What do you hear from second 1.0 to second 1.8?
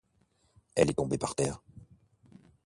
par terre.